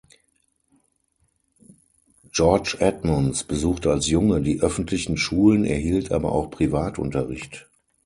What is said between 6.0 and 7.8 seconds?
aber auch Privatunterricht.